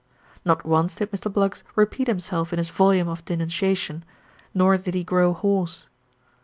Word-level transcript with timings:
Not 0.43 0.65
once 0.65 0.95
did 0.95 1.11
Mr. 1.11 1.31
Bluggs 1.31 1.63
repeat 1.75 2.07
himself 2.07 2.51
in 2.51 2.57
his 2.57 2.71
volume 2.71 3.07
of 3.07 3.23
denunciation, 3.23 4.03
nor 4.51 4.75
did 4.75 4.95
he 4.95 5.03
grow 5.03 5.31
hoarse. 5.31 5.85